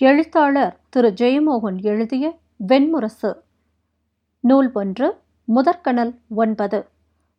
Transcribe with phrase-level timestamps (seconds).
[0.00, 3.34] எழுத்தாளர் திரு ஜெயமோகன் எழுதிய வெண்முரசு.
[4.40, 6.88] நூல் ஒன்று முதற்கணல் ஒன்பது.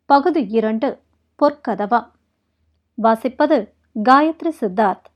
[0.06, 1.00] பகுதி இரண்டு
[1.40, 2.12] பொற்கதவா.
[3.04, 5.08] வாசிப்பது காயத்ரி சித்தார்த்.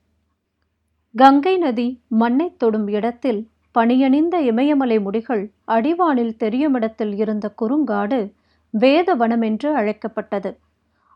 [1.16, 8.34] கங்கை நதி மண்ணைத் தொடும் இடத்தில் பணியணிந்த இமயமலை முடிகள் அடிவானில் தெரியுமிடத்தில் இருந்த குறுங்காடு
[8.80, 10.60] வேதவனம் என்று அழைக்கப்பட்டது.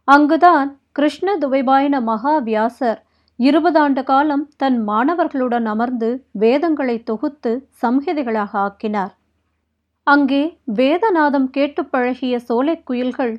[0.04, 3.06] அங்குதான் கிருஷ்ண துவைபாயன மகாவியாசர்
[3.40, 7.52] இருபதாண்டு காலம் தன் மாணவர்களுடன் அமர்ந்து வேதங்களை தொகுத்து
[7.82, 9.12] சம்ஹிதைகளாக ஆக்கினார்.
[10.08, 13.36] அங்கே வேதநாதம் கேட்டு பழகிய சோலை குயில்கள்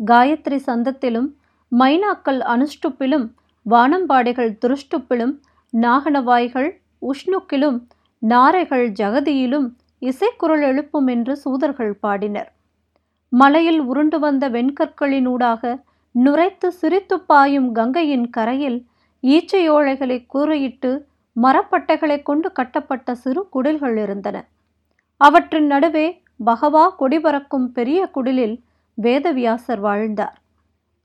[0.00, 1.28] காயத்ரி சந்தத்திலும்
[1.72, 3.26] மைனாக்கள் அனுஷ்டுப்பிலும்
[3.66, 5.34] வானம்பாடிகள் துருஷ்டுப்பிலும்
[5.72, 6.68] நாகனவாய்கள்
[7.02, 7.78] உஷ்ணுக்கிலும்
[8.22, 9.68] நாரைகள் ஜகதியிலும்
[10.02, 12.50] இசைக்குரல் எழுப்பும் என்று சூதர்கள் பாடினர்.
[13.32, 15.62] மலையில் உருண்டு வந்த வெண்கற்களினூடாக
[16.14, 18.78] நுரைத்து சிரித்து பாயும் கங்கையின் கரையில்
[19.26, 20.90] ஈச்சையோழைகளை கூறையிட்டு
[21.36, 24.36] மரப்பட்டைகளை கொண்டு கட்டப்பட்ட சிறு குடில்கள் இருந்தன.
[25.20, 26.06] அவற்றின் நடுவே
[26.44, 28.56] பகவா கொடிபறக்கும் பெரிய குடிலில்
[29.02, 30.36] வேதவியாசர் வாழ்ந்தார்.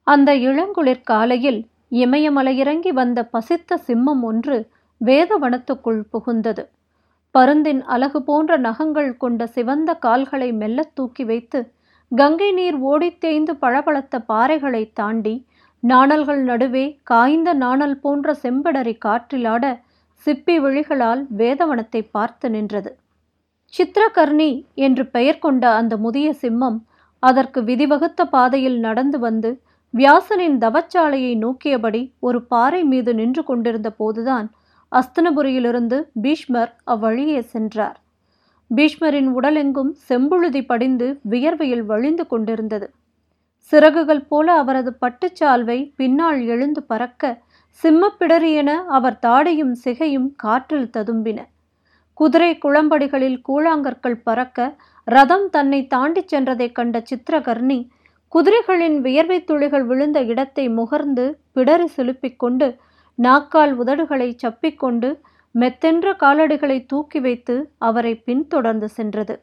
[0.07, 1.59] அந்த இளங்குளிர் காலையில்
[1.91, 4.57] இமயமலையிறங்கி வந்த பசித்த சிம்மம் ஒன்று
[5.05, 6.63] வேதவனத்துக்குள் புகுந்தது.
[7.35, 11.59] பருந்தின் அலகு போன்ற நகங்கள் கொண்ட சிவந்த கால்களை மெல்லத் தூக்கி வைத்து
[12.11, 15.35] கங்கை நீர் ஓடித் தேய்ந்து பளபளத்த பாறைகளை தாண்டி
[15.83, 19.65] நாணல்கள் நடுவே காய்ந்த நாணல் போன்ற செம்படரி காற்றிலாட
[20.25, 22.91] சிப்பி விழிகளால் வேதவனத்தை பார்த்து நின்றது.
[23.73, 26.79] சித்திரகர்ணி என்று பெயர் கொண்ட அந்த முதிய சிம்மம்
[27.19, 29.51] அதற்கு விதிவகுத்த பாதையில் நடந்து வந்து
[29.93, 34.47] வியாசனின் தவச்சாலையை நோக்கியபடி ஒரு பாறை மீது நின்று கொண்டிருந்த போதுதான்
[34.91, 37.97] அஸ்தனபுரியிலிருந்து பீஷ்மர் அவ்வழியே சென்றார்.
[38.71, 42.87] பீஷ்மரின் உடலெங்கும் செம்புழுதி படிந்து வியர்வையில் வழிந்து கொண்டிருந்தது.
[43.69, 47.41] சிறகுகள் போல அவரது பட்டுச்சால்வை பின்னால் எழுந்து பறக்க
[47.83, 51.39] சிம்மப்பிடரி என அவர் தாடையும் சிகையும் காற்றில் ததும்பின.
[52.13, 54.75] குதிரை குளம்படிகளில் கூழாங்கற்கள் பறக்க
[55.07, 57.79] ரதம் தன்னை தாண்டிச் சென்றதைக் கண்ட சித்திரகர்ணி
[58.33, 61.25] குதிரைகளின் வியர்வை துளிகள் விழுந்த இடத்தை முகர்ந்து
[61.55, 62.67] பிடரி செலுப்பிக் கொண்டு
[63.15, 65.09] நாக்கால் உதடுகளை சப்பிக்கொண்டு
[65.55, 69.35] மெத்தென்ற காலடிகளை தூக்கி வைத்து அவரை பின்தொடர்ந்து சென்றது.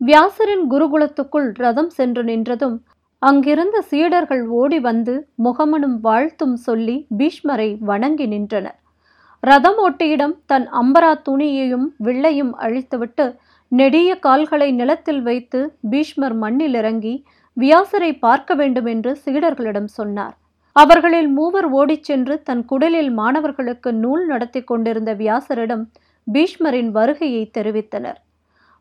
[0.00, 2.76] வியாசரின் குருகுலத்துக்குள் ரதம் சென்று நின்றதும்
[3.22, 5.12] அங்கிருந்த சீடர்கள் ஓடி வந்து
[5.44, 8.78] முகமனும் வாழ்த்தும் சொல்லி பீஷ்மரை வணங்கி நின்றனர்.
[9.42, 13.26] ரதம் ஓட்டியிடம் தன் அம்பரா துணியையும் வில்லையும் அழித்துவிட்டு
[13.68, 15.60] நெடிய கால்களை நிலத்தில் வைத்து
[15.90, 17.14] பீஷ்மர் மண்ணில் இறங்கி
[17.56, 20.34] வியாசரை பார்க்க வேண்டும் என்று சீடர்களிடம் சொன்னார்.
[20.72, 25.84] அவர்களில் மூவர் ஓடிச் சென்று தன் குடலில் மாணவர்களுக்கு நூல் நடத்தி கொண்டிருந்த வியாசரிடம்
[26.26, 28.18] பீஷ்மரின் வருகையை தெரிவித்தனர்.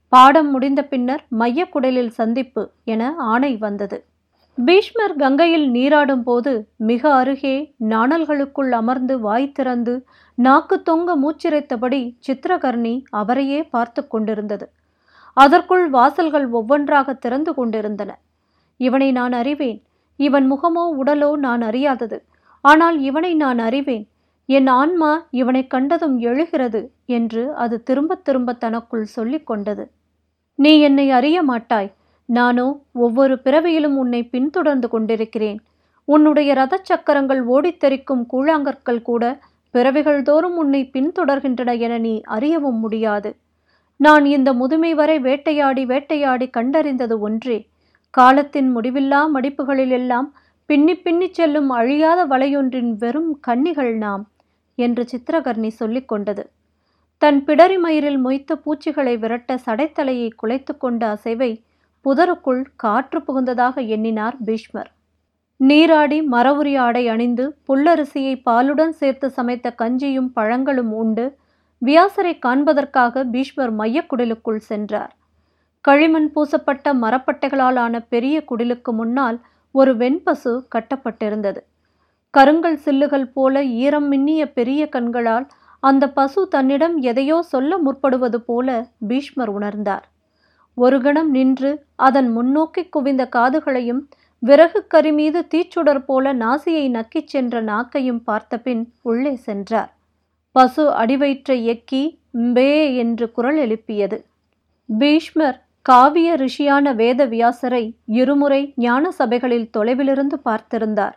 [0.10, 4.00] பாடம் முடிந்த பின்னர் மையக்குடலில் சந்திப்பு என ஆணை வந்தது.
[4.58, 6.52] பீஷ்மர் கங்கையில் நீராடும் போது
[6.90, 7.53] மிக அருகே
[7.88, 9.94] நாணல்களுக்குள் அமர்ந்து வாய் திறந்து
[10.38, 14.66] நாக்கு தொங்க மூச்சிரைத்தபடி சித்திரகர்ணி அவரையே பார்த்து கொண்டிருந்தது.
[15.38, 18.12] அதற்குள் வாசல்கள் ஒவ்வொன்றாக திறந்து கொண்டிருந்தன.
[18.80, 19.80] இவனை நான் அறிவேன்.
[20.19, 22.19] இவன் முகமோ உடலோ நான் அறியாதது.
[22.62, 24.06] ஆனால் இவனை நான் அறிவேன்.
[24.50, 29.86] என் ஆன்மா இவனை கண்டதும் எழுகிறது என்று அது திரும்ப திரும்ப தனக்குள் சொல்லிக் கொண்டது.
[30.59, 31.92] நீ என்னை அறிய மாட்டாய்.
[32.26, 35.60] நானோ ஒவ்வொரு பிறவியிலும் உன்னை பின்தொடர்ந்து கொண்டிருக்கிறேன்.
[36.06, 39.40] உன்னுடைய ரத சக்கரங்கள் ஓடித்தெரிக்கும் கூழாங்கற்கள் கூட
[39.72, 43.36] பிறவிகள் தோறும் உன்னை பின்தொடர்கின்றன என நீ அறியவும் முடியாது.
[43.98, 47.68] நான் இந்த முதுமை வரை வேட்டையாடி வேட்டையாடி கண்டறிந்தது ஒன்றே.
[48.10, 50.28] காலத்தின் முடிவில்லா மடிப்புகளிலெல்லாம்
[50.66, 54.30] பின்னி பின்னி செல்லும் அழியாத வலையொன்றின் வெறும் கன்னிகள் நாம்
[54.76, 56.50] என்று சித்திரகர்ணி சொல்லிக் கொண்டது.
[57.18, 61.52] தன் பிடரி மயிரில் மொய்த்த பூச்சிகளை விரட்ட சடைத்தலையை குலைத்து கொண்ட அசைவை
[62.06, 64.91] புதருக்குள் காற்று புகுந்ததாக எண்ணினார் பீஷ்மர்.
[65.59, 71.25] நீராடி மரவுரி ஆடை அணிந்து புல்லரிசியை பாலுடன் சேர்த்து சமைத்த கஞ்சியும் பழங்களும் உண்டு
[71.81, 75.13] வியாசரை காண்பதற்காக பீஷ்மர் மையக்குடிலுக்குள் சென்றார்.
[75.81, 79.38] களிமண் பூசப்பட்ட மரப்பட்டைகளால் ஆன பெரிய குடிலுக்கு முன்னால்
[79.72, 81.62] ஒரு வெண்பசு கட்டப்பட்டிருந்தது.
[82.34, 85.47] கருங்கல் சில்லுகள் போல ஈரம் மின்னிய பெரிய கண்களால்
[85.80, 88.68] அந்த பசு தன்னிடம் எதையோ சொல்ல முற்படுவது போல
[89.07, 90.06] பீஷ்மர் உணர்ந்தார்.
[90.78, 94.02] ஒரு கணம் நின்று அதன் முன்னோக்கி குவிந்த காதுகளையும்
[94.40, 99.94] விறகு கரி மீது தீச்சுடர் போல நாசியை நக்கிச் சென்ற நாக்கையும் பார்த்தபின் உள்ளே சென்றார்.
[100.52, 104.25] பசு அடிவயிற்றை எக்கி ம்பே என்று குரல் எழுப்பியது.
[104.90, 111.16] பீஷ்மர் காவிய ரிஷியான வேதவியாசரை இருமுறை ஞான சபைகளில் தொலைவிலிருந்து பார்த்திருந்தார்.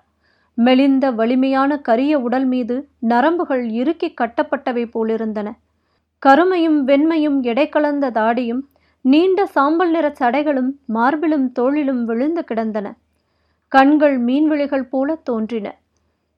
[0.55, 5.49] மெலிந்த வலிமையான கரிய உடல் மீது நரம்புகள் இறுக்கி கட்டப்பட்டவை போலிருந்தன.
[6.19, 8.63] கருமையும் வெண்மையும் எடை கலந்த தாடியும்
[9.07, 12.87] நீண்ட சாம்பல் நிற சடைகளும் மார்பிலும் தோளிலும் விழுந்து கிடந்தன.
[13.69, 15.67] கண்கள் மீன்விழிகள் போல தோன்றின.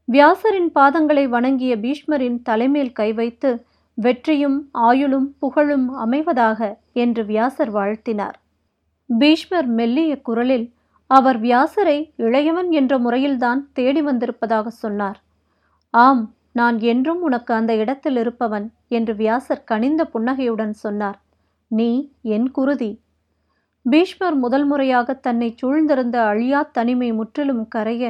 [0.09, 8.37] வியாசரின் பாதங்களை வணங்கிய பீஷ்மரின் தலைமேல் கை வைத்து வெற்றியும் ஆயுளும் புகழும் அமைவதாக என்று வியாசர் வாழ்த்தினார்.
[9.11, 10.67] பீஷ்மர் மெல்லிய குரலில்
[11.07, 15.19] அவர் வியாசரை இளையவன் என்ற முறையில்தான் தேடி வந்திருப்பதாக சொன்னார்.
[15.91, 21.19] ஆம் நான் என்றும் உனக்கு அந்த இடத்தில் இருப்பவன் என்று வியாசர் கனிந்த புன்னகையுடன் சொன்னார்.
[21.71, 22.91] நீ என் குருதி.
[23.87, 28.05] பீஷ்மர் முதல் முறையாக தன்னை சூழ்ந்திருந்த அழியா தனிமை முற்றிலும் கரைய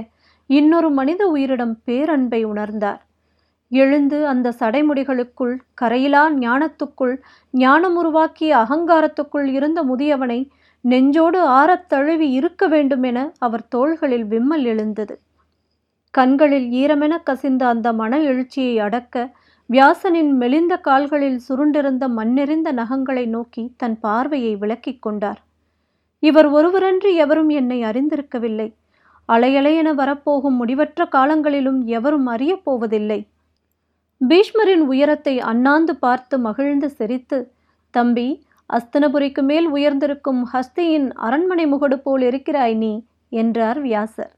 [0.47, 3.01] இன்னொரு மனித உயிரிடம் பேரன்பை உணர்ந்தார்.
[3.73, 7.15] எழுந்து அந்த சடைமுடிகளுக்குள் கரையிலா ஞானத்துக்குள்
[7.51, 10.41] ஞானம் உருவாக்கிய அகங்காரத்துக்குள் இருந்த முதியவனை
[10.85, 15.21] நெஞ்சோடு ஆறத் தழுவி இருக்க வேண்டுமென அவர் தோள்களில் விம்மல் எழுந்தது.
[16.15, 19.17] கண்களில் ஈரமென கசிந்த அந்த மன எழுச்சியை அடக்க
[19.71, 25.41] வியாசனின் மெலிந்த கால்களில் சுருண்டிருந்த மண்ணெறிந்த நகங்களை நோக்கி தன் பார்வையை விளக்கிக் கொண்டார்.
[26.23, 28.69] இவர் ஒருவரன்று எவரும் என்னை அறிந்திருக்கவில்லை.
[29.29, 33.21] அலையலையென வரப்போகும் முடிவற்ற காலங்களிலும் எவரும் அறியப் போவதில்லை.
[34.21, 37.39] பீஷ்மரின் உயரத்தை அண்ணாந்து பார்த்து மகிழ்ந்து சிரித்து
[37.91, 38.29] தம்பி
[38.71, 42.93] அஸ்தனபுரிக்கு மேல் உயர்ந்திருக்கும் ஹஸ்தியின் அரண்மனை முகடு போல் இருக்கிறாய் நீ
[43.33, 44.33] என்றார் வியாசர்.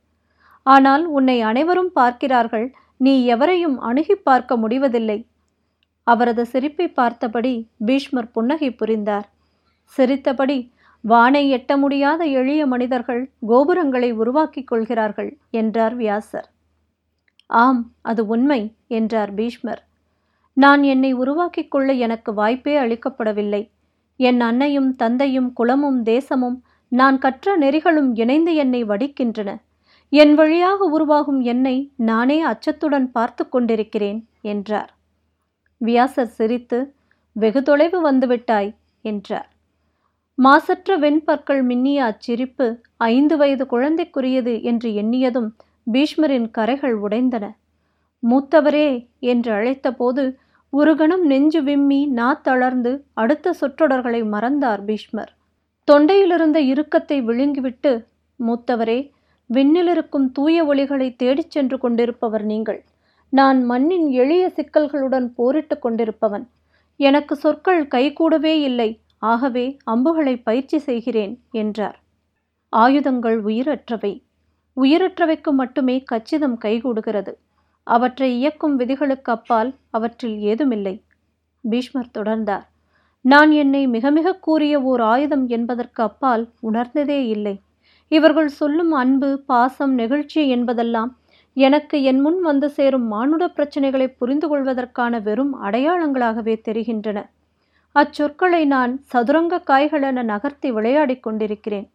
[0.67, 2.69] ஆனால் உன்னை அனைவரும் பார்க்கிறார்கள்.
[3.01, 5.19] நீ எவரையும் அணுகி பார்க்க முடிவதில்லை.
[6.07, 7.55] அவரது சிரிப்பை பார்த்தபடி
[7.87, 9.27] பீஷ்மர் புன்னகை புரிந்தார்.
[9.85, 10.59] சிரித்தபடி
[11.05, 16.49] வானை எட்ட முடியாத எளிய மனிதர்கள் கோபுரங்களை உருவாக்கிக் கொள்கிறார்கள் என்றார் வியாசர்.
[17.47, 19.83] ஆம் அது உண்மை என்றார் பீஷ்மர்.
[20.57, 23.63] நான் என்னை உருவாக்கிக் கொள்ள எனக்கு வாய்ப்பே அளிக்கப்படவில்லை.
[24.21, 26.59] என் அன்னையும் தந்தையும் குலமும் தேசமும்
[26.93, 29.51] நான் கற்ற நெறிகளும் இணைந்து என்னை வடிக்கின்றன.
[30.13, 34.91] என் வழியாக உருவாகும் என்னை நானே அச்சத்துடன் பார்த்து கொண்டிருக்கிறேன் என்றார்.
[35.81, 36.79] வியாசர் சிரித்து
[37.37, 38.71] வெகு தொலைவு வந்துவிட்டாய்
[39.05, 39.49] என்றார்.
[40.39, 42.67] மாசற்ற வெண்பற்கள் மின்னிய அச்சிரிப்பு
[43.11, 45.49] ஐந்து வயது குழந்தைக்குரியது என்று எண்ணியதும்
[45.87, 47.45] பீஷ்மரின் கரைகள் உடைந்தன.
[48.23, 50.25] மூத்தவரே என்று அழைத்தபோது
[50.73, 55.31] ஒரு கணம் நெஞ்சு விம்மி நா தளர்ந்து அடுத்த சொற்றொடர்களை மறந்தார் பீஷ்மர்.
[55.89, 57.93] தொண்டையிலிருந்த இறுக்கத்தை விழுங்கிவிட்டு
[58.41, 58.99] மூத்தவரே
[59.51, 62.85] விண்ணிலிருக்கும் தூய ஒளிகளை தேடிச் சென்று கொண்டிருப்பவர் நீங்கள்.
[63.33, 66.47] நான் மண்ணின் எளிய சிக்கல்களுடன் போரிட்டு கொண்டிருப்பவன்.
[66.97, 69.01] எனக்கு சொற்கள் கைகூடவே இல்லை.
[69.19, 71.99] ஆகவே அம்புகளை பயிற்சி செய்கிறேன் என்றார்.
[72.69, 74.13] ஆயுதங்கள் உயிரற்றவை.
[74.77, 77.33] உயிரற்றவைக்கு மட்டுமே கச்சிதம் கைகூடுகிறது.
[77.87, 81.03] அவற்றை இயக்கும் விதிகளுக்கு அப்பால் அவற்றில் ஏதுமில்லை.
[81.65, 82.67] பீஷ்மர் தொடர்ந்தார்.
[83.25, 87.61] நான் என்னை மிக மிக கூறிய ஓர் ஆயுதம் என்பதற்கு அப்பால் உணர்ந்ததே இல்லை.
[88.11, 91.11] இவர்கள் சொல்லும் அன்பு பாசம் நெகிழ்ச்சி என்பதெல்லாம்
[91.57, 97.19] எனக்கு என் முன் வந்து சேரும் மானுட பிரச்சனைகளை புரிந்து கொள்வதற்கான வெறும் அடையாளங்களாகவே தெரிகின்றன.
[97.95, 101.91] அச்சொற்களை நான் சதுரங்க என நகர்த்தி விளையாடிக் கொண்டிருக்கிறேன்.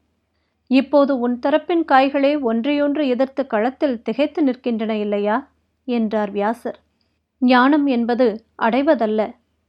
[0.67, 5.37] இப்போது உன் தரப்பின் காய்களே ஒன்றையொன்று எதிர்த்து களத்தில் திகைத்து நிற்கின்றன இல்லையா?
[5.87, 6.79] என்றார் வியாசர்.
[7.41, 8.27] ஞானம் என்பது
[8.61, 9.21] அடைவதல்ல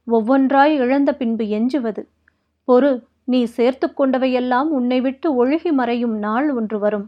[0.07, 2.03] ஒவ்வொன்றாய் இழந்த பின்பு எஞ்சுவது.
[2.69, 2.91] பொறு
[3.29, 7.07] நீ சேர்த்து கொண்டவையெல்லாம் உன்னை விட்டு ஒழுகி மறையும் நாள் ஒன்று வரும்.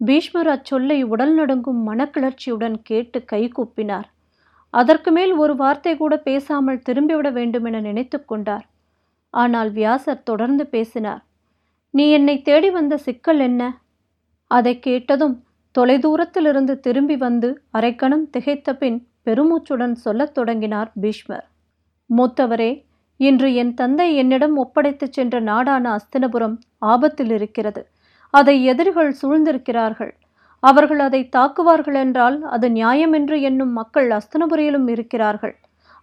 [0.00, 4.08] பீஷ்மர் அச்சொல்லை உடல் நடுங்கும் மனக்கிளர்ச்சியுடன் கேட்டு கைகூப்பினார்
[4.74, 8.64] அதற்கு மேல் ஒரு வார்த்தை கூட பேசாமல் திரும்பிவிட வேண்டுமென நினைத்து கொண்டார்.
[9.34, 11.22] ஆனால் வியாசர் தொடர்ந்து பேசினார்.
[11.90, 13.62] நீ என்னை தேடி வந்த சிக்கல் என்ன?
[14.50, 15.36] அதை கேட்டதும்
[15.74, 21.46] தொலைதூரத்திலிருந்து திரும்பி வந்து அரைக்கணம் திகைத்த பின் பெருமூச்சுடன் சொல்லத் தொடங்கினார் பீஷ்மர்.
[22.10, 22.70] மூத்தவரே
[23.20, 27.82] இன்று என் தந்தை என்னிடம் ஒப்படைத்துச் சென்ற நாடான அஸ்தினபுரம் ஆபத்தில் இருக்கிறது
[28.34, 30.12] அதை எதிரிகள் சூழ்ந்திருக்கிறார்கள்.
[30.62, 35.54] அவர்கள் அதை தாக்குவார்கள் என்றால் அது நியாயமென்று எண்ணும் மக்கள் அஸ்தனபுரியிலும் இருக்கிறார்கள்.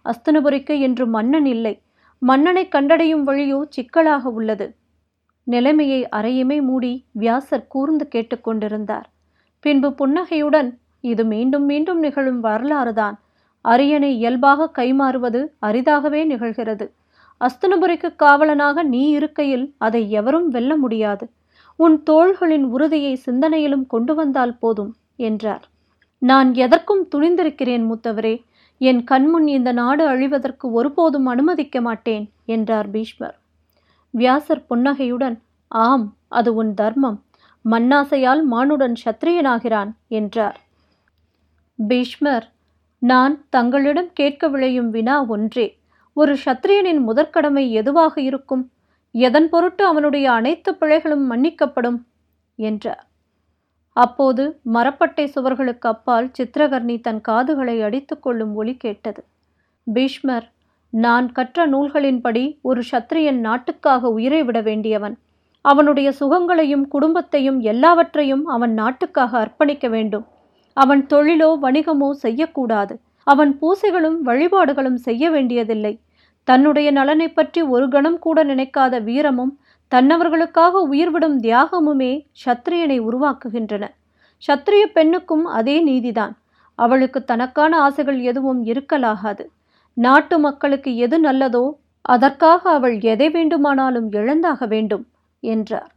[0.04, 1.74] அஸ்தனபுரிக்கு என்று மன்னன் இல்லை.
[2.22, 4.66] மன்னனை கண்டடையும் வழியோ சிக்கலாக உள்ளது.
[5.46, 9.06] நிலைமையை அறையுமே மூடி வியாசர் கூர்ந்து கேட்டுக்கொண்டிருந்தார்
[9.64, 13.16] பின்பு புன்னகையுடன் இது மீண்டும் மீண்டும் நிகழும் வரலாறுதான்.
[13.64, 16.86] அரியணை இயல்பாக கைமாறுவது அரிதாகவே நிகழ்கிறது.
[17.46, 21.30] அஸ்தனபுரிக்கு காவலனாக நீ இருக்கையில் அதை எவரும் வெல்ல முடியாது.
[21.76, 25.64] உன் தோள்களின் உறுதியை சிந்தனையிலும் கொண்டு வந்தால் போதும் என்றார்.
[26.18, 28.34] நான் எதற்கும் துணிந்திருக்கிறேன் மூத்தவரே
[28.78, 33.36] என் கண்முன் இந்த நாடு அழிவதற்கு ஒருபோதும் அனுமதிக்க மாட்டேன் என்றார் பீஷ்மர்.
[34.10, 35.36] வியாசர் புன்னகையுடன்
[35.68, 37.18] ஆம் அது உன் தர்மம்
[37.64, 40.58] மண்ணாசையால் மானுடன் சத்திரியனாகிறான் என்றார்.
[41.78, 42.46] பீஷ்மர்
[42.98, 45.66] நான் தங்களிடம் கேட்க விளையும் வினா ஒன்றே.
[46.16, 48.70] ஒரு சத்திரியனின் முதற்கடமை எதுவாக இருக்கும்?
[49.12, 51.98] எதன் பொருட்டு அவனுடைய அனைத்து பிழைகளும் மன்னிக்கப்படும்?
[52.56, 53.06] என்றார்.
[53.96, 59.24] அப்போது மரப்பட்டை சுவர்களுக்கு அப்பால் சித்திரகர்ணி தன் காதுகளை அடித்துக்கொள்ளும் ஒலி கேட்டது.
[59.86, 60.46] பீஷ்மர்
[60.92, 65.18] நான் கற்ற நூல்களின்படி ஒரு சத்திரியன் நாட்டுக்காக உயிரை விட வேண்டியவன்.
[65.64, 70.26] அவனுடைய சுகங்களையும் குடும்பத்தையும் எல்லாவற்றையும் அவன் நாட்டுக்காக அர்ப்பணிக்க வேண்டும்.
[70.76, 73.00] அவன் தொழிலோ வணிகமோ செய்யக்கூடாது.
[73.26, 75.94] அவன் பூசைகளும் வழிபாடுகளும் செய்ய வேண்டியதில்லை.
[76.48, 79.52] தன்னுடைய நலனை பற்றி ஒரு கணம் கூட நினைக்காத வீரமும்
[79.92, 82.12] தன்னவர்களுக்காக உயிர்விடும் தியாகமுமே
[82.44, 83.84] சத்திரியனை உருவாக்குகின்றன.
[84.42, 86.34] சத்திரிய பெண்ணுக்கும் அதே நீதிதான்.
[86.78, 89.44] அவளுக்கு தனக்கான ஆசைகள் எதுவும் இருக்கலாகாது.
[89.96, 91.64] நாட்டு மக்களுக்கு எது நல்லதோ
[92.04, 95.04] அதற்காக அவள் எதை வேண்டுமானாலும் இழந்தாக வேண்டும்
[95.42, 95.90] என்றார்.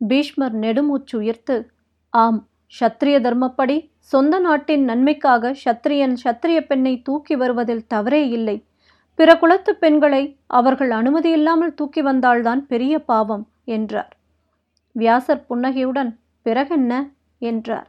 [0.00, 1.56] பீஷ்மர் நெடுமூச்சு உயர்த்து
[2.12, 2.40] ஆம்
[2.74, 3.76] சத்திரிய தர்மப்படி
[4.12, 8.56] சொந்த நாட்டின் நன்மைக்காக சத்திரியன் சத்திரிய பெண்ணை தூக்கி வருவதில் தவறே இல்லை.
[9.18, 10.22] பிற குலத்து பெண்களை
[10.58, 14.12] அவர்கள் அனுமதியில்லாமல் தூக்கி வந்தால்தான் பெரிய பாவம் என்றார்.
[14.96, 16.10] வியாசர் புன்னகையுடன்
[16.46, 16.92] பிறகென்ன?
[17.42, 17.88] என்றார்.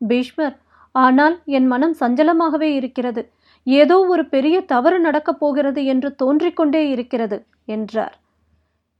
[0.00, 0.56] பீஷ்மர்
[0.94, 3.22] ஆனால் என் மனம் சஞ்சலமாகவே இருக்கிறது.
[3.66, 8.14] ஏதோ ஒரு பெரிய தவறு நடக்கப் போகிறது என்று தோன்றிக்கொண்டே இருக்கிறது என்றார்.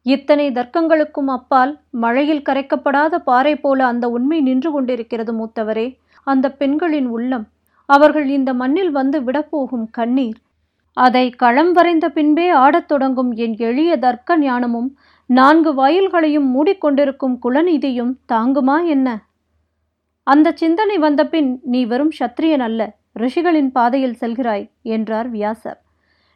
[0.03, 5.97] இத்தனை தர்க்கங்களுக்கும் அப்பால் மழையில் கரைக்கப்படாத பாறை போல அந்த உண்மை நின்று கொண்டிருக்கிறது மூத்தவரே.
[6.25, 7.47] அந்த பெண்களின் உள்ளம்.
[7.87, 10.39] அவர்கள் இந்த மண்ணில் வந்து விடப்போகும் கண்ணீர்.
[10.93, 18.87] அதை களம் வரைந்த பின்பே ஆடத் தொடங்கும் என் எளிய தர்க்க ஞானமும் நான்கு வாயில்களையும் மூடிக்கொண்டிருக்கும் குலநீதியும் தாங்குமா
[18.87, 19.09] என்ன?
[20.23, 25.81] அந்த சிந்தனை வந்தபின் நீ வெறும் சத்திரியன் அல்ல ரிஷிகளின் பாதையில் செல்கிறாய் என்றார் வியாசர்.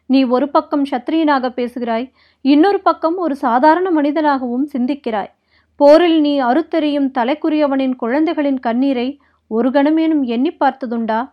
[0.05, 5.31] நீ ஒரு பக்கம் சத்திரியனாக பேசுகிறாய் இன்னொரு பக்கம் ஒரு சாதாரண மனிதனாகவும் சிந்திக்கிறாய்.
[5.75, 11.31] போரில் நீ அறுத்தெறியும் தலைக்குரியவனின் குழந்தைகளின் கண்ணீரை ஒரு கணமேனும் எண்ணி பார்த்ததுண்டா?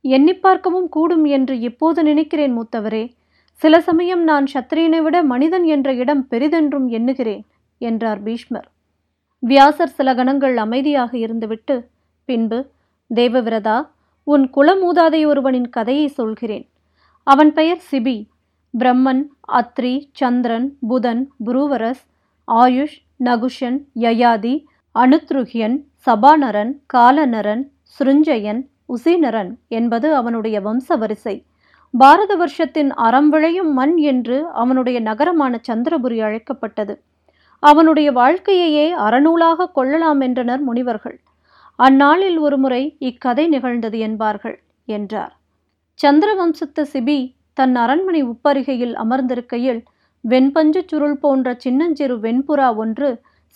[0.00, 3.14] எண்ணி பார்க்கவும் கூடும் என்று இப்போது நினைக்கிறேன் மூத்தவரே?
[3.52, 7.44] சில சமயம் நான் சத்திரியனை விட மனிதன் என்ற இடம் பெரிதென்றும் எண்ணுகிறேன்
[7.78, 8.68] என்றார் பீஷ்மர்.
[9.38, 11.86] வியாசர் சில கணங்கள் அமைதியாக இருந்துவிட்டு
[12.24, 12.70] பின்பு
[13.14, 13.78] தேவவிரதா
[14.24, 16.68] உன் குலமூதாதை ஒருவனின் கதையை சொல்கிறேன்.
[17.26, 18.16] அவன் பெயர் சிபி.
[18.74, 22.02] பிரம்மன் அத்ரி சந்திரன் புதன் புருவரஸ்
[22.48, 24.54] ஆயுஷ் நகுஷன் யயாதி
[24.94, 25.76] அனுத்ருகியன்
[26.06, 27.62] சபானரன் காலநரன்
[27.98, 31.36] சுருஞ்சயன் உசீனரன் என்பது அவனுடைய வம்ச வரிசை
[31.94, 36.94] பாரத வருஷத்தின் அறம் விளையும் மண் என்று அவனுடைய நகரமான சந்திரபுரி அழைக்கப்பட்டது.
[37.62, 41.16] அவனுடைய வாழ்க்கையையே அறநூலாக கொள்ளலாம் என்றனர் முனிவர்கள்.
[41.78, 44.56] அந்நாளில் ஒருமுறை இக்கதை நிகழ்ந்தது என்பார்கள்
[44.88, 45.34] என்றார்.
[46.00, 47.18] சந்திரவம்சத்து சிபி
[47.52, 49.80] தன் அரண்மனை உப்பருகையில் அமர்ந்திருக்கையில்
[50.24, 53.08] வெண்பஞ்சு சுருள் போன்ற சின்னஞ்சிறு வெண்புறா ஒன்று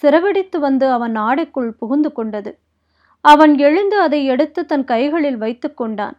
[0.03, 2.51] சிறவடித்து வந்து அவன் ஆடைக்குள் புகுந்து கொண்டது.
[3.21, 6.17] அவன் எழுந்து அதை எடுத்து தன் கைகளில் வைத்து கொண்டான்.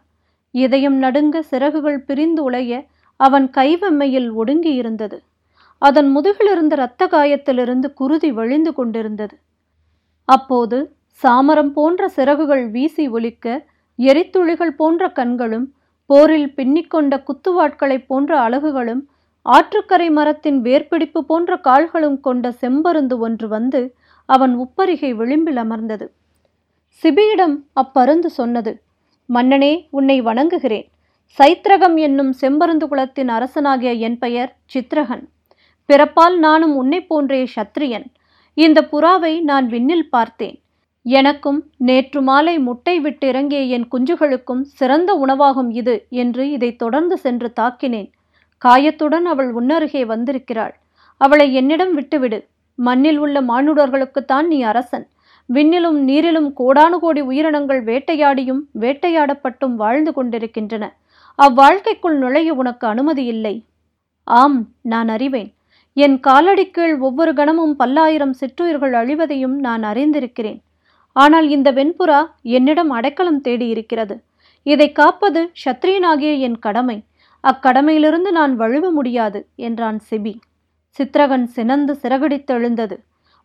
[0.54, 2.72] இதயம் நடுங்க சிறகுகள் பிரிந்து உழைய
[3.16, 5.22] அவன் கைவெம்மையில் ஒடுங்கி இருந்தது
[5.82, 9.34] அதன் முதுகிலிருந்த இரத்த காயத்திலிருந்து குருதி வழிந்து கொண்டிருந்தது.
[10.24, 10.78] அப்போது
[11.22, 13.46] சாமரம் போன்ற சிறகுகள் வீசி ஒலிக்க
[13.98, 15.66] எரித்துளிகள் போன்ற கண்களும்
[16.10, 19.02] போரில் பின்னிக்கொண்ட குத்துவாட்களைப் போன்ற அலகுகளும்
[19.46, 26.12] ஆற்றுக்கரை மரத்தின் வேர்பிடிப்பு போன்ற கால்களும் கொண்ட செம்பருந்து ஒன்று வந்து அவன் உப்பரிகை விளிம்பில் அமர்ந்தது.
[27.02, 28.82] சிபியிடம் அப்பருந்து சொன்னது
[29.26, 30.88] மன்னனே உன்னை வணங்குகிறேன்.
[31.38, 35.28] சைத்ரகம் என்னும் செம்பருந்து குலத்தின் அரசனாகிய என் பெயர் சித்ரகன்.
[35.92, 38.04] பிறப்பால் நானும் உன்னை போன்றே சத்திரியன்.
[38.54, 40.59] இந்த புறாவை நான் விண்ணில் பார்த்தேன்.
[41.06, 47.52] எனக்கும் நேற்று மாலை முட்டை விட்டு இறங்கிய என் குஞ்சுகளுக்கும் சிறந்த உணவாகும் இது என்று இதை தொடர்ந்து சென்று
[47.60, 48.10] தாக்கினேன்.
[48.64, 50.74] காயத்துடன் அவள் உன்னருகே வந்திருக்கிறாள்.
[51.16, 52.48] அவளை என்னிடம் விட்டுவிடு.
[52.74, 55.06] மண்ணில் உள்ள மானுடர்களுக்குத்தான் நீ அரசன்.
[55.48, 60.84] விண்ணிலும் நீரிலும் கோடானு கோடி உயிரினங்கள் வேட்டையாடியும் வேட்டையாடப்பட்டும் வாழ்ந்து கொண்டிருக்கின்றன.
[61.38, 63.54] அவ்வாழ்க்கைக்குள் நுழைய உனக்கு அனுமதி இல்லை.
[64.24, 65.50] ஆம் நான் அறிவேன்.
[65.96, 70.60] என் காலடி கீழ் ஒவ்வொரு கணமும் பல்லாயிரம் சிற்றுயிர்கள் அழிவதையும் நான் அறிந்திருக்கிறேன்.
[71.12, 74.22] ஆனால் இந்த வெண்புறா என்னிடம் அடைக்கலம் தேடி இருக்கிறது.
[74.62, 77.04] இதை காப்பது சத்திரியனாகிய என் கடமை.
[77.44, 80.40] அக்கடமையிலிருந்து நான் வழுவ முடியாது என்றான் சிபி.
[80.98, 82.96] சித்திரகன் சினந்து சிறகடித்தெழுந்தது.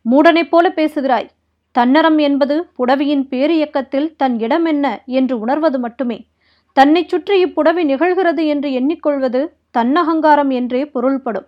[0.06, 1.30] மூடனைப் போல பேசுகிறாய்.
[1.72, 6.26] தன்னரம் என்பது புடவியின் பேரியக்கத்தில் தன் இடம் என்ன என்று உணர்வது மட்டுமே.
[6.72, 9.40] தன்னை சுற்றி இப்புடவி நிகழ்கிறது என்று எண்ணிக்கொள்வது
[9.78, 11.46] தன்னகங்காரம் என்றே பொருள்படும்.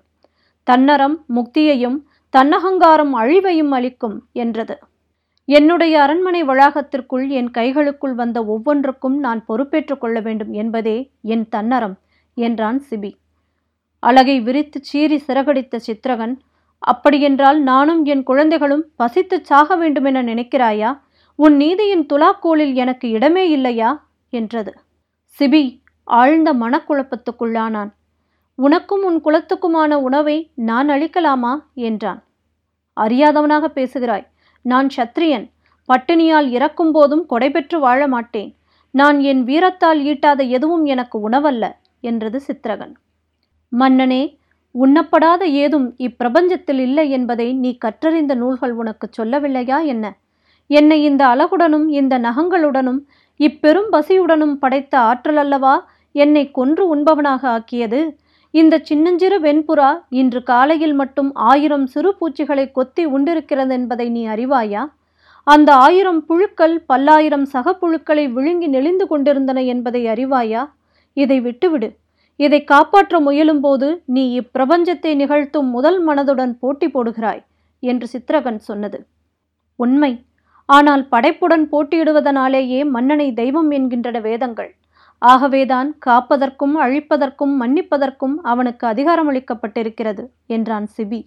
[0.65, 1.99] தன்னரம் முக்தியையும்
[2.35, 4.75] தன்னகங்காரம் அழிவையும் அளிக்கும் என்றது.
[5.49, 11.99] என்னுடைய அரண்மனை வளாகத்திற்குள் என் கைகளுக்குள் வந்த ஒவ்வொன்றுக்கும் நான் பொறுப்பேற்றுக் கொள்ள வேண்டும் என்பதே என் தன்னரம்
[12.35, 13.13] என்றான் சிபி.
[13.99, 16.41] அழகை விரித்து சீறி சிறகடித்த சித்திரகன்
[16.79, 21.01] அப்படியென்றால் நானும் என் குழந்தைகளும் பசித்துச் சாக வேண்டுமென நினைக்கிறாயா?
[21.35, 24.07] உன் நீதியின் துலாக்கோலில் எனக்கு இடமே இல்லையா?
[24.31, 24.75] என்றது.
[25.39, 27.91] சிபி ஆழ்ந்த மனக்குழப்பத்துக்குள்ளானான்.
[28.55, 31.63] உனக்கும் உன் குலத்துக்குமான உணவை நான் அளிக்கலாமா?
[31.75, 32.23] என்றான்.
[33.01, 34.27] அறியாதவனாக பேசுகிறாய்.
[34.65, 35.47] நான் சத்திரியன்.
[35.89, 38.51] பட்டினியால் இறக்கும் போதும் கொடைபெற்று வாழ மாட்டேன்
[38.95, 41.65] நான் என் வீரத்தால் ஈட்டாத எதுவும் எனக்கு உணவல்ல
[42.01, 42.95] என்றது சித்திரகன்.
[43.73, 44.23] மன்னனே
[44.75, 50.07] உண்ணப்படாத ஏதும் இப்பிரபஞ்சத்தில் இல்லை என்பதை நீ கற்றறிந்த நூல்கள் உனக்கு சொல்லவில்லையா என்ன?
[50.71, 53.01] என்னை இந்த அழகுடனும் இந்த நகங்களுடனும்
[53.41, 55.75] இப்பெரும் பசியுடனும் படைத்த ஆற்றல் அல்லவா
[56.15, 58.01] என்னை கொன்று உண்பவனாக ஆக்கியது?
[58.51, 64.83] இந்த சின்னஞ்சிறு வெண்புறா இன்று காலையில் மட்டும் ஆயிரம் சிறு பூச்சிகளை கொத்தி உண்டிருக்கிறது என்பதை நீ அறிவாயா?
[65.47, 70.63] அந்த ஆயிரம் புழுக்கள் பல்லாயிரம் சக புழுக்களை விழுங்கி நெளிந்து கொண்டிருந்தன என்பதை அறிவாயா?
[71.13, 71.89] இதை விட்டுவிடு.
[72.37, 77.43] இதை காப்பாற்ற முயலும்போது நீ இப்பிரபஞ்சத்தை நிகழ்த்தும் முதல் மனதுடன் போட்டி போடுகிறாய்
[77.83, 79.07] என்று சித்திரகன் சொன்னது.
[79.77, 80.13] உண்மை.
[80.69, 84.71] ஆனால் படைப்புடன் போட்டியிடுவதனாலேயே மன்னனை தெய்வம் என்கின்றன வேதங்கள்.
[85.23, 91.21] ஆகவேதான் காப்பதற்கும் அழிப்பதற்கும் மன்னிப்பதற்கும் அவனுக்கு அதிகாரம் அளிக்கப்பட்டிருக்கிறது என்றான் சிபி.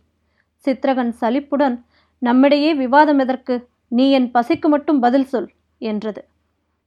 [0.66, 1.76] சித்திரகன் சலிப்புடன்
[2.22, 3.56] நம்மிடையே விவாதம் எதற்கு?
[3.88, 5.50] நீ என் பசிக்கு மட்டும் பதில் சொல்
[5.82, 6.22] என்றது.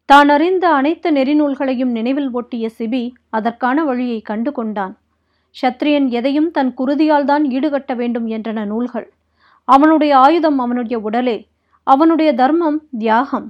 [0.08, 4.94] தான் அறிந்த அனைத்து நெறிநூல்களையும் நினைவில் ஒட்டிய சிபி அதற்கான வழியை கண்டு கொண்டான்
[5.56, 9.06] சத்திரியன் எதையும் தன் குருதியால் தான் ஈடுகட்ட வேண்டும் என்றன நூல்கள்.
[9.68, 11.38] அவனுடைய ஆயுதம் அவனுடைய உடலே
[11.87, 13.49] அவனுடைய தர்மம் தியாகம்.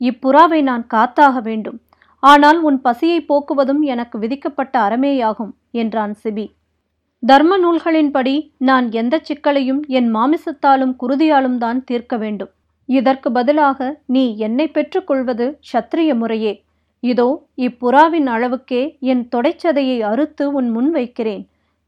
[0.00, 1.78] இப்புறாவை நான் காத்தாக வேண்டும்.
[2.24, 5.52] ஆனால் உன் பசியை போக்குவதும் எனக்கு விதிக்கப்பட்ட அறமேயாகும்
[5.82, 6.46] என்றான் சிபி.
[7.22, 8.34] தர்ம நூல்களின்படி
[8.68, 12.52] நான் எந்த சிக்கலையும் என் மாமிசத்தாலும் குருதியாலும் தான் தீர்க்க வேண்டும்.
[12.88, 16.52] இதற்கு பதிலாக நீ என்னை பெற்றுக்கொள்வது சத்திரிய முறையே.
[17.02, 17.28] இதோ
[17.58, 21.44] இப்புறாவின் அளவுக்கே என் தொடைச்சதையை அறுத்து உன் முன் வைக்கிறேன்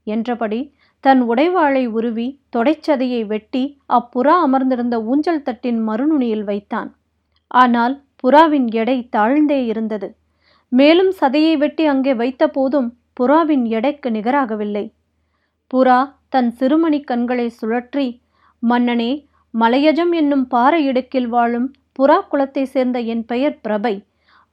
[0.07, 0.61] என்றபடி
[1.05, 2.27] தன் உடைவாளை உருவி
[2.57, 6.91] தொடைச்சதையை வெட்டி அப்புறா அமர்ந்திருந்த ஊஞ்சல் தட்டின் மறுநுனியில் வைத்தான்.
[7.51, 10.09] ஆனால் புறாவின் எடை தாழ்ந்தே இருந்தது.
[10.73, 12.89] மேலும் சதையை வெட்டி அங்கே வைத்த போதும்
[13.21, 14.85] புறாவின் எடைக்கு நிகராகவில்லை.
[15.71, 18.07] புறா தன் சிறுமணி கண்களை சுழற்றி
[18.63, 19.13] மன்னனே
[19.55, 21.69] மலையஜம் என்னும் பாறை இடுக்கில் வாழும்
[21.99, 23.95] புறா குலத்தை சேர்ந்த என் பெயர் பிரபை.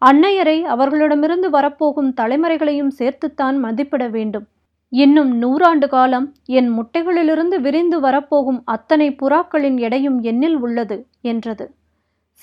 [0.02, 4.46] அன்னையரை அவர்களிடமிருந்து வரப்போகும் தலைமுறைகளையும் சேர்த்துத்தான் மதிப்பிட வேண்டும்.
[4.94, 11.66] இன்னும் நூறாண்டு காலம் என் முட்டைகளிலிருந்து விரிந்து வரப்போகும் அத்தனை புறாக்களின் எடையும் என்னில் உள்ளது என்றது.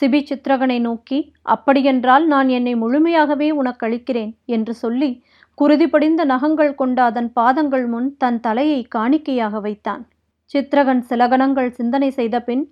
[0.00, 1.18] சிபி சித்திரகனை நோக்கி
[1.54, 5.10] அப்படியென்றால் நான் என்னை முழுமையாகவே உனக்களிக்கிறேன் என்று சொல்லி
[5.58, 10.02] குருதி படிந்த நகங்கள் கொண்ட அதன் பாதங்கள் முன் தன் தலையை காணிக்கையாக வைத்தான்.
[10.50, 12.62] சித்திரகன் சில கணங்கள் சிந்தனை செய்த பின்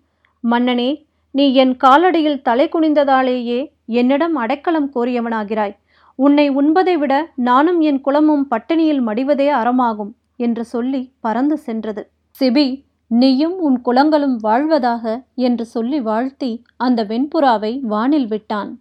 [0.45, 0.91] மன்னனே
[1.35, 3.61] நீ என் காலடியில் தலை குனிந்ததாலேயே
[4.01, 5.75] என்னிடம் அடைக்கலம் கோரியவனாகிறாய்.
[6.19, 7.15] உன்னை உண்பதை விட
[7.49, 12.03] நானும் என் குலமும் பட்டினியில் மடிவதே அறமாகும் என்று சொல்லி பறந்து சென்றது.
[12.41, 12.67] சிபி
[13.11, 18.81] நீயும் உன் குலங்களும் வாழ்வதாக என்று சொல்லி வாழ்த்தி அந்த வெண்புறாவை வானில் விட்டான்.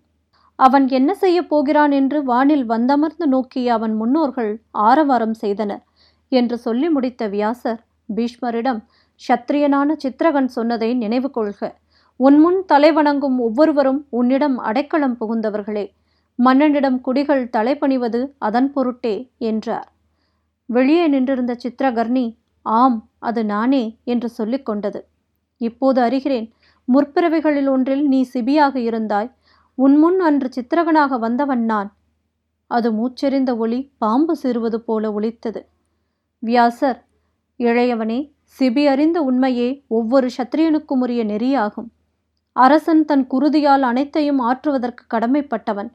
[0.56, 5.84] அவன் என்ன செய்யப் போகிறான் என்று வானில் வந்தமர்ந்து நோக்கிய அவன் முன்னோர்கள் ஆரவாரம் செய்தனர்
[6.32, 7.82] என்று சொல்லி முடித்த வியாசர்
[8.16, 8.82] பீஷ்மரிடம்
[9.22, 11.76] சத்திரியனான சித்திரகன் சொன்னதை நினைவு கொள்க.
[12.18, 15.86] உன் முன் தலைவணங்கும் ஒவ்வொருவரும் உன்னிடம் அடைக்கலம் புகுந்தவர்களே.
[16.40, 19.88] மன்னனிடம் குடிகள் தலைபணிவது அதன் பொருட்டே என்றார்.
[20.66, 22.26] வெளியே நின்றிருந்த சித்திரகர்ணி
[22.68, 25.08] ஆம் அது நானே என்று சொல்லிக் கொண்டது.
[25.58, 26.52] இப்போது அறிகிறேன்
[26.88, 29.32] முற்பிறவிகளில் ஒன்றில் நீ சிபியாக இருந்தாய்.
[29.76, 31.90] உன்முன் அன்று சித்திரகனாக வந்தவன் நான்.
[32.68, 35.62] அது மூச்செறிந்த ஒளி பாம்பு சீறுவது போல ஒலித்தது.
[36.40, 37.06] வியாசர்
[37.60, 41.90] இளையவனே சிபி அறிந்த உண்மையே ஒவ்வொரு சத்திரியனுக்கும் உரிய நெறியாகும்.
[42.52, 45.90] அரசன் தன் குருதியால் அனைத்தையும் ஆற்றுவதற்கு கடமைப்பட்டவன்.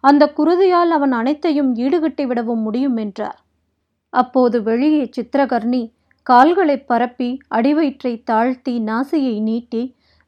[0.00, 3.38] அந்த குருதியால் அவன் அனைத்தையும் ஈடுகட்டி விடவும் முடியும் என்றார்.
[4.10, 5.82] அப்போது வெளியே சித்திரகர்ணி
[6.28, 9.82] கால்களை பரப்பி அடிவயிற்றை தாழ்த்தி நாசியை நீட்டி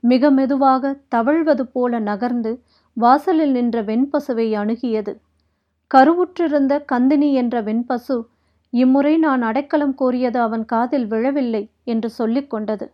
[0.04, 0.82] மிக மெதுவாக
[1.14, 2.52] தவழ்வது போல நகர்ந்து
[2.96, 5.12] வாசலில் நின்ற வெண்பசுவை அணுகியது.
[5.90, 8.16] கருவுற்றிருந்த கந்தினி என்ற வெண்பசு
[8.72, 12.86] இம்முறை நான் அடைக்கலம் கோரியது அவன் காதில் விழவில்லை என்று சொல்லிக் கொண்டது.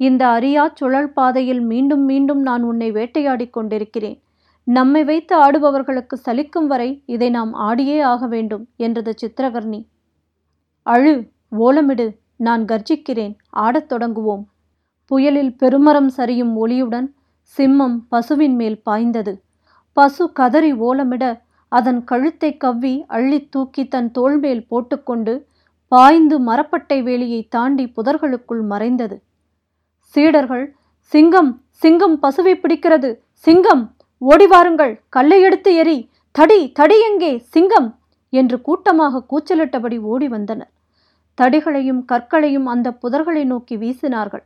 [0.00, 4.18] இந்த அரியா சுழல் பாதையில் மீண்டும் மீண்டும் நான் உன்னை வேட்டையாடிக் கொண்டிருக்கிறேன்.
[4.66, 9.80] நம்மை வைத்து ஆடுபவர்களுக்கு சலிக்கும் வரை இதை நாம் ஆடியே ஆக வேண்டும் என்றது சித்திரகர்ணி
[10.86, 11.14] அழு!
[11.58, 12.06] ஓலமிடு
[12.46, 14.44] நான் கர்ஜிக்கிறேன் ஆடத் தொடங்குவோம்.
[15.10, 17.08] புயலில் பெருமரம் சரியும் ஒளியுடன்
[17.56, 19.32] சிம்மம் பசுவின் மேல் பாய்ந்தது.
[19.96, 21.24] பசு கதறி ஓலமிட
[21.72, 25.34] அதன் கழுத்தை கவ்வி அள்ளி தூக்கி தன் தோள்மேல் போட்டுக்கொண்டு
[25.92, 29.16] பாய்ந்து மரப்பட்டை வேலியை தாண்டி புதர்களுக்குள் மறைந்தது.
[30.14, 30.66] சீடர்கள்
[31.12, 31.50] சிங்கம்
[31.82, 33.10] சிங்கம் பசுவை பிடிக்கிறது
[33.44, 33.82] சிங்கம்!
[34.22, 35.98] ஓடி வாருங்கள் கல்லை எடுத்து எரி
[36.34, 37.88] தடி தடி எங்கே சிங்கம்!
[38.32, 40.70] என்று கூட்டமாக கூச்சலிட்டபடி ஓடி வந்தனர்.
[41.42, 44.42] தடிகளையும் கற்களையும் அந்த புதர்களை நோக்கி வீசினார்கள்.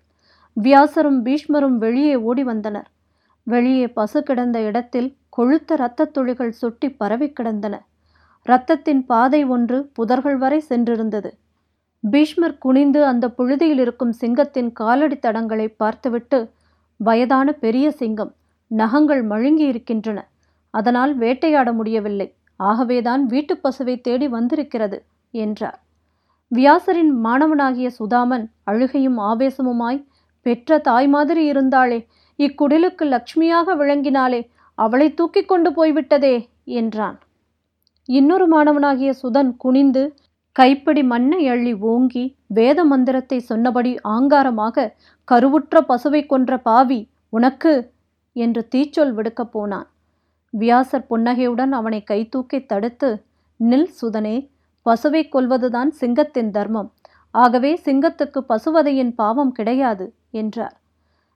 [0.52, 2.90] வியாசரும் பீஷ்மரும் வெளியே ஓடி வந்தனர்.
[3.42, 7.84] வெளியே பசு கிடந்த இடத்தில் கொழுத்த இரத்தத் துளிகள் சுட்டி பரவி கிடந்தன.
[8.42, 11.30] இரத்தத்தின் பாதை ஒன்று புதர்கள் வரை சென்றிருந்தது.
[12.00, 16.50] பீஷ்மர் குனிந்து அந்த புழுதியில் இருக்கும் சிங்கத்தின் காலடி தடங்களை பார்த்துவிட்டு
[16.96, 18.34] வயதான பெரிய சிங்கம்
[18.66, 20.28] நகங்கள் மழுங்கி இருக்கின்றன
[20.70, 22.34] அதனால் வேட்டையாட முடியவில்லை.
[22.56, 25.80] ஆகவேதான் வீட்டுப் பசுவை தேடி வந்திருக்கிறது என்றார்.
[26.52, 30.00] வியாசரின் மாணவனாகிய சுதாமன் அழுகையும் ஆவேசமுமாய்
[30.46, 31.98] பெற்ற தாய் மாதிரி இருந்தாளே
[32.38, 34.40] இக்குடிலுக்கு லக்ஷ்மியாக விளங்கினாளே
[34.78, 36.34] அவளை தூக்கி கொண்டு போய்விட்டதே
[36.64, 37.18] என்றான்.
[38.08, 40.02] இன்னொரு மாணவனாகிய சுதன் குனிந்து
[40.56, 44.86] கைப்பிடி மண்ணை அள்ளி ஓங்கி வேத மந்திரத்தை சொன்னபடி ஆங்காரமாக
[45.28, 47.74] கருவுற்ற பசுவை கொன்ற பாவி உனக்கு?
[48.36, 49.88] என்று தீச்சொல் விடுக்கப் போனான்.
[50.54, 53.10] வியாசர் புன்னகையுடன் அவனை கைதூக்கி தடுத்து
[53.60, 54.36] நில் சுதனே
[54.88, 56.92] பசுவை கொல்வதுதான் சிங்கத்தின் தர்மம்.
[57.30, 60.76] ஆகவே சிங்கத்துக்கு பசுவதையின் பாவம் கிடையாது என்றார்.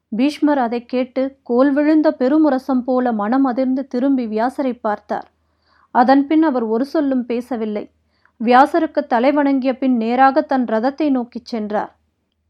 [0.08, 5.28] பீஷ்மர் அதை கேட்டு கோல் விழுந்த பெருமுரசம் போல மனம் அதிர்ந்து திரும்பி வியாசரை பார்த்தார்.
[5.90, 7.90] அதன்பின் அவர் ஒரு சொல்லும் பேசவில்லை.
[8.40, 11.96] வியாசருக்கு தலை வணங்கிய பின் நேராக தன் ரதத்தை நோக்கிச் சென்றார்.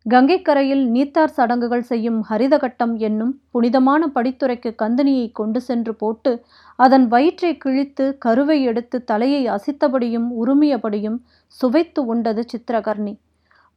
[0.06, 6.32] கங்கைக்கரையில் நீத்தார் சடங்குகள் செய்யும் ஹரிதகட்டம் என்னும் புனிதமான படித்துறைக்கு கந்தினியை கொண்டு சென்று போட்டு
[6.78, 11.18] அதன் வயிற்றை கிழித்து கருவை எடுத்து தலையை அசித்தபடியும் உருமியபடியும்
[11.60, 13.14] சுவைத்து உண்டது சித்திரகர்ணி.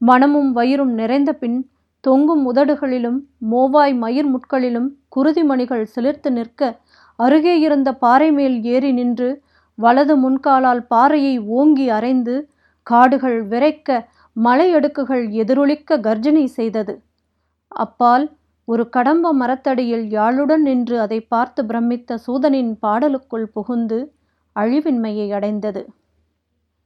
[0.02, 1.58] மனமும் வயிறும் நிறைந்த பின்
[2.04, 3.20] தொங்கும் உதடுகளிலும்
[3.52, 6.62] மோவாய் மயிர் முட்களிலும் குருதிமணிகள் சிலிர்த்து நிற்க
[7.20, 9.30] அருகே இருந்த பாறை மேல் ஏறி நின்று
[9.78, 12.36] வலது முன்காலால் பாறையை ஓங்கி அரைந்து
[12.88, 13.90] காடுகள் விரைக்க
[14.38, 16.94] மலையடுக்குகள் எதிரொலிக்க கர்ஜனை செய்தது.
[17.68, 18.26] அப்பால்
[18.68, 24.00] ஒரு கடம்ப மரத்தடியில் யாழுடன் நின்று அதை பார்த்து பிரமித்த சூதனின் பாடலுக்குள் புகுந்து
[24.56, 25.82] அழிவின்மையை அடைந்தது.